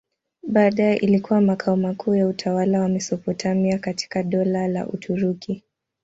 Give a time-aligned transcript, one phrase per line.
[0.47, 5.63] Baadaye ilikuwa makao makuu ya utawala wa Mesopotamia katika Dola la Uturuki.